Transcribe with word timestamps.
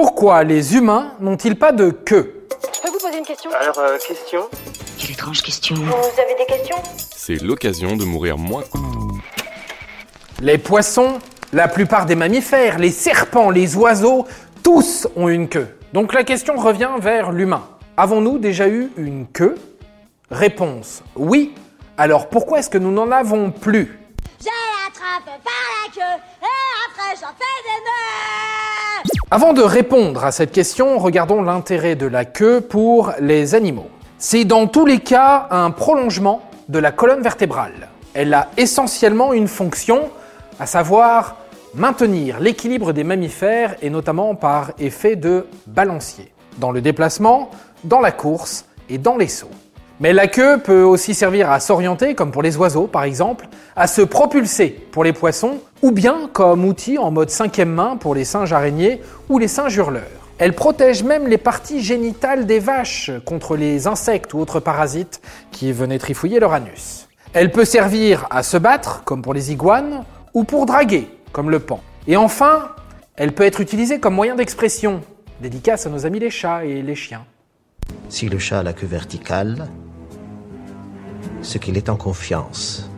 Pourquoi 0.00 0.44
les 0.44 0.76
humains 0.76 1.10
n'ont-ils 1.18 1.56
pas 1.58 1.72
de 1.72 1.90
queue 1.90 2.46
Je 2.72 2.80
peux 2.80 2.88
vous 2.88 3.00
poser 3.00 3.18
une 3.18 3.24
question 3.24 3.50
Alors, 3.60 3.80
euh, 3.80 3.98
question 3.98 4.48
Quelle 4.96 5.10
étrange 5.10 5.42
question. 5.42 5.74
Vous 5.74 6.20
avez 6.20 6.36
des 6.38 6.46
questions 6.46 6.76
C'est 7.16 7.42
l'occasion 7.42 7.96
de 7.96 8.04
mourir 8.04 8.38
moins. 8.38 8.62
Les 10.40 10.56
poissons, 10.56 11.18
la 11.52 11.66
plupart 11.66 12.06
des 12.06 12.14
mammifères, 12.14 12.78
les 12.78 12.92
serpents, 12.92 13.50
les 13.50 13.74
oiseaux, 13.74 14.24
tous 14.62 15.08
ont 15.16 15.28
une 15.28 15.48
queue. 15.48 15.66
Donc 15.92 16.14
la 16.14 16.22
question 16.22 16.54
revient 16.54 16.92
vers 17.00 17.32
l'humain. 17.32 17.68
Avons-nous 17.96 18.38
déjà 18.38 18.68
eu 18.68 18.92
une 18.96 19.26
queue? 19.26 19.56
Réponse 20.30 21.02
oui. 21.16 21.56
Alors 21.96 22.28
pourquoi 22.28 22.60
est-ce 22.60 22.70
que 22.70 22.78
nous 22.78 22.92
n'en 22.92 23.10
avons 23.10 23.50
plus? 23.50 23.98
Je 24.40 24.46
l'attrape 24.46 25.42
par 25.42 25.64
la 25.74 25.92
queue 25.92 26.22
et 26.40 26.46
après 26.86 27.16
j'en 27.20 27.34
fais 27.34 27.62
des 27.64 27.80
nœuds 27.82 28.07
Avant 29.30 29.52
de 29.52 29.60
répondre 29.60 30.24
à 30.24 30.32
cette 30.32 30.52
question, 30.52 30.96
regardons 30.96 31.42
l'intérêt 31.42 31.96
de 31.96 32.06
la 32.06 32.24
queue 32.24 32.62
pour 32.62 33.12
les 33.20 33.54
animaux. 33.54 33.90
C'est 34.16 34.46
dans 34.46 34.66
tous 34.66 34.86
les 34.86 35.00
cas 35.00 35.48
un 35.50 35.70
prolongement 35.70 36.40
de 36.70 36.78
la 36.78 36.92
colonne 36.92 37.20
vertébrale. 37.20 37.88
Elle 38.14 38.32
a 38.32 38.48
essentiellement 38.56 39.34
une 39.34 39.46
fonction, 39.46 40.08
à 40.58 40.64
savoir 40.64 41.36
maintenir 41.74 42.40
l'équilibre 42.40 42.94
des 42.94 43.04
mammifères 43.04 43.76
et 43.82 43.90
notamment 43.90 44.34
par 44.34 44.70
effet 44.78 45.14
de 45.14 45.44
balancier, 45.66 46.32
dans 46.56 46.70
le 46.70 46.80
déplacement, 46.80 47.50
dans 47.84 48.00
la 48.00 48.12
course 48.12 48.64
et 48.88 48.96
dans 48.96 49.18
les 49.18 49.28
sauts. 49.28 49.50
Mais 50.00 50.12
la 50.12 50.28
queue 50.28 50.58
peut 50.58 50.82
aussi 50.82 51.12
servir 51.12 51.50
à 51.50 51.58
s'orienter, 51.58 52.14
comme 52.14 52.30
pour 52.30 52.42
les 52.42 52.56
oiseaux 52.56 52.86
par 52.86 53.02
exemple, 53.02 53.48
à 53.74 53.88
se 53.88 54.02
propulser 54.02 54.68
pour 54.92 55.02
les 55.02 55.12
poissons, 55.12 55.58
ou 55.82 55.90
bien 55.90 56.30
comme 56.32 56.64
outil 56.64 56.98
en 56.98 57.10
mode 57.10 57.30
cinquième 57.30 57.72
main 57.72 57.96
pour 57.96 58.14
les 58.14 58.24
singes 58.24 58.52
araignées 58.52 59.00
ou 59.28 59.38
les 59.38 59.48
singes 59.48 59.76
hurleurs. 59.76 60.04
Elle 60.38 60.52
protège 60.52 61.02
même 61.02 61.26
les 61.26 61.36
parties 61.36 61.82
génitales 61.82 62.46
des 62.46 62.60
vaches 62.60 63.10
contre 63.24 63.56
les 63.56 63.88
insectes 63.88 64.34
ou 64.34 64.38
autres 64.38 64.60
parasites 64.60 65.20
qui 65.50 65.72
venaient 65.72 65.98
trifouiller 65.98 66.38
leur 66.38 66.52
anus. 66.52 67.08
Elle 67.32 67.50
peut 67.50 67.64
servir 67.64 68.26
à 68.30 68.44
se 68.44 68.56
battre, 68.56 69.02
comme 69.04 69.20
pour 69.20 69.34
les 69.34 69.50
iguanes, 69.50 70.04
ou 70.32 70.44
pour 70.44 70.64
draguer, 70.64 71.10
comme 71.32 71.50
le 71.50 71.58
pan. 71.58 71.80
Et 72.06 72.16
enfin, 72.16 72.68
elle 73.16 73.32
peut 73.32 73.44
être 73.44 73.60
utilisée 73.60 73.98
comme 73.98 74.14
moyen 74.14 74.36
d'expression, 74.36 75.00
dédicace 75.40 75.86
à 75.86 75.90
nos 75.90 76.06
amis 76.06 76.20
les 76.20 76.30
chats 76.30 76.64
et 76.64 76.82
les 76.82 76.94
chiens. 76.94 77.24
Si 78.08 78.28
le 78.28 78.38
chat 78.38 78.60
a 78.60 78.62
la 78.62 78.72
queue 78.72 78.86
verticale, 78.86 79.68
c'est 81.42 81.58
qu'il 81.58 81.76
est 81.76 81.88
en 81.88 81.96
confiance. 81.96 82.90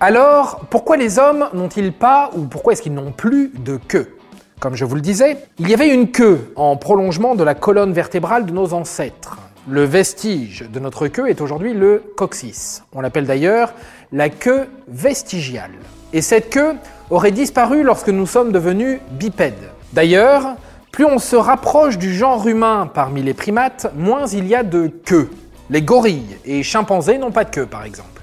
Alors, 0.00 0.66
pourquoi 0.70 0.96
les 0.96 1.18
hommes 1.18 1.48
n'ont-ils 1.54 1.92
pas, 1.92 2.30
ou 2.36 2.42
pourquoi 2.42 2.74
est-ce 2.74 2.82
qu'ils 2.82 2.94
n'ont 2.94 3.12
plus 3.12 3.50
de 3.58 3.76
queue? 3.76 4.16
Comme 4.60 4.74
je 4.74 4.84
vous 4.84 4.94
le 4.94 5.00
disais, 5.00 5.38
il 5.58 5.68
y 5.68 5.74
avait 5.74 5.88
une 5.88 6.10
queue 6.10 6.52
en 6.56 6.76
prolongement 6.76 7.34
de 7.34 7.44
la 7.44 7.54
colonne 7.54 7.92
vertébrale 7.92 8.46
de 8.46 8.52
nos 8.52 8.72
ancêtres. 8.72 9.38
Le 9.68 9.84
vestige 9.84 10.64
de 10.72 10.80
notre 10.80 11.08
queue 11.08 11.28
est 11.28 11.40
aujourd'hui 11.40 11.74
le 11.74 12.02
coccyx. 12.16 12.84
On 12.94 13.00
l'appelle 13.00 13.26
d'ailleurs 13.26 13.74
la 14.12 14.28
queue 14.28 14.66
vestigiale. 14.86 15.72
Et 16.12 16.22
cette 16.22 16.50
queue 16.50 16.74
aurait 17.10 17.32
disparu 17.32 17.82
lorsque 17.82 18.08
nous 18.08 18.26
sommes 18.26 18.52
devenus 18.52 19.00
bipèdes. 19.12 19.70
D'ailleurs, 19.92 20.56
plus 20.92 21.04
on 21.04 21.18
se 21.18 21.36
rapproche 21.36 21.98
du 21.98 22.14
genre 22.14 22.46
humain 22.46 22.88
parmi 22.92 23.22
les 23.22 23.34
primates, 23.34 23.92
moins 23.96 24.26
il 24.26 24.46
y 24.46 24.54
a 24.54 24.62
de 24.62 24.86
queues. 25.04 25.30
Les 25.68 25.82
gorilles 25.82 26.38
et 26.44 26.62
chimpanzés 26.62 27.18
n'ont 27.18 27.32
pas 27.32 27.42
de 27.44 27.50
queue 27.50 27.66
par 27.66 27.84
exemple. 27.84 28.22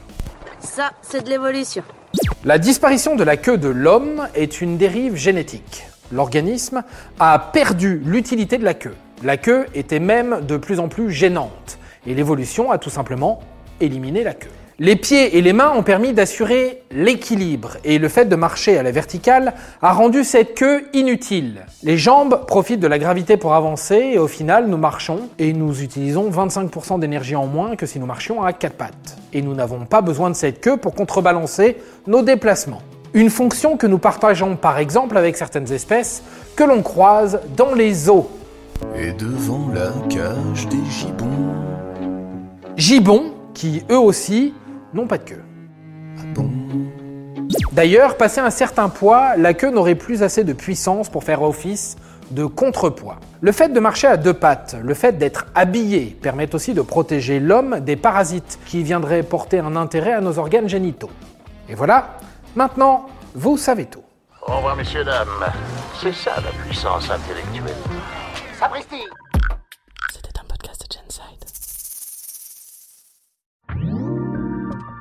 Ça, 0.62 0.92
c'est 1.02 1.26
de 1.26 1.30
l'évolution. 1.30 1.84
La 2.46 2.58
disparition 2.58 3.18
de 3.18 3.24
la 3.24 3.36
queue 3.36 3.58
de 3.58 3.68
l'homme 3.68 4.30
est 4.34 4.62
une 4.62 4.78
dérive 4.78 5.16
génétique. 5.16 5.84
L'organisme 6.14 6.84
a 7.20 7.38
perdu 7.40 8.02
l'utilité 8.06 8.58
de 8.58 8.64
la 8.64 8.74
queue. 8.74 8.96
La 9.24 9.36
queue 9.36 9.66
était 9.74 10.00
même 10.00 10.46
de 10.46 10.56
plus 10.56 10.80
en 10.80 10.88
plus 10.88 11.12
gênante 11.12 11.80
et 12.08 12.14
l'évolution 12.14 12.72
a 12.72 12.78
tout 12.78 12.90
simplement 12.90 13.42
éliminé 13.82 14.24
la 14.24 14.34
queue. 14.34 14.50
Les 14.84 14.98
pieds 14.98 15.38
et 15.38 15.42
les 15.42 15.54
mains 15.54 15.72
ont 15.72 15.82
permis 15.82 16.12
d'assurer 16.12 16.84
l'équilibre 16.92 17.78
et 17.86 18.00
le 18.00 18.10
fait 18.10 18.26
de 18.26 18.36
marcher 18.36 18.78
à 18.78 18.84
la 18.84 18.92
verticale 18.92 19.54
a 19.82 19.94
rendu 19.94 20.26
cette 20.26 20.56
queue 20.56 20.84
inutile. 20.92 21.62
Les 21.84 21.98
jambes 21.98 22.46
profitent 22.48 22.82
de 22.82 22.88
la 22.88 23.00
gravité 23.00 23.38
pour 23.38 23.54
avancer 23.54 23.96
et 23.96 24.18
au 24.18 24.28
final 24.28 24.68
nous 24.68 24.76
marchons 24.76 25.30
et 25.40 25.54
nous 25.54 25.82
utilisons 25.82 26.30
25% 26.30 27.00
d'énergie 27.00 27.38
en 27.38 27.46
moins 27.46 27.78
que 27.78 27.86
si 27.86 27.98
nous 27.98 28.06
marchions 28.06 28.44
à 28.44 28.52
quatre 28.52 28.76
pattes. 28.76 29.16
Et 29.32 29.42
nous 29.42 29.54
n'avons 29.54 29.86
pas 29.86 30.02
besoin 30.02 30.30
de 30.30 30.36
cette 30.36 30.60
queue 30.60 30.76
pour 30.76 30.96
contrebalancer 30.96 31.78
nos 32.06 32.22
déplacements. 32.22 32.82
Une 33.14 33.30
fonction 33.30 33.78
que 33.78 33.88
nous 33.88 34.00
partageons 34.00 34.58
par 34.58 34.80
exemple 34.80 35.18
avec 35.18 35.38
certaines 35.38 35.72
espèces 35.72 36.24
que 36.58 36.66
l'on 36.66 36.82
croise 36.82 37.40
dans 37.56 37.74
les 37.74 38.10
eaux. 38.10 38.30
Et 38.98 39.14
devant 39.14 39.70
la 39.74 39.94
cage 40.10 40.68
des 40.68 40.92
gibbons. 40.92 41.54
Gibbons 42.76 43.32
qui 43.54 43.84
eux 43.90 44.00
aussi 44.00 44.54
n'ont 44.94 45.08
pas 45.08 45.18
de 45.18 45.24
queue. 45.24 45.44
Ah 46.20 46.22
bon 46.34 46.50
D'ailleurs, 47.72 48.18
passé 48.18 48.40
un 48.40 48.50
certain 48.50 48.90
poids, 48.90 49.36
la 49.36 49.54
queue 49.54 49.72
n'aurait 49.72 49.96
plus 49.96 50.24
assez 50.24 50.44
de 50.44 50.54
puissance 50.54 51.10
pour 51.10 51.24
faire 51.24 51.42
office 51.42 51.96
de 52.32 52.46
contrepoids. 52.46 53.18
Le 53.42 53.52
fait 53.52 53.70
de 53.70 53.80
marcher 53.80 54.08
à 54.08 54.18
deux 54.18 54.34
pattes, 54.34 54.76
le 54.82 54.94
fait 54.94 55.18
d'être 55.18 55.46
habillé 55.56 56.18
permet 56.22 56.54
aussi 56.56 56.74
de 56.74 56.82
protéger 56.82 57.40
l'homme 57.40 57.80
des 57.80 57.96
parasites 57.96 58.60
qui 58.66 58.84
viendraient 58.84 59.24
porter 59.24 59.60
un 59.60 59.76
intérêt 59.76 60.14
à 60.14 60.22
nos 60.22 60.40
organes 60.40 60.70
génitaux. 60.70 61.10
Et 61.70 61.76
voilà, 61.76 62.18
maintenant, 62.56 63.08
vous 63.36 63.58
savez 63.58 63.86
tout. 63.86 64.04
Au 64.48 64.58
revoir, 64.58 64.76
messieurs, 64.76 65.04
dames. 65.04 65.28
C'est 66.02 66.14
ça 66.14 66.34
la 66.36 66.52
puissance 66.64 67.10
intellectuelle. 67.10 67.76
Sapristi 68.60 69.04
C'était 70.12 70.40
un 70.40 70.44
podcast 70.44 70.82
de 70.82 70.96
Genside. 70.96 71.63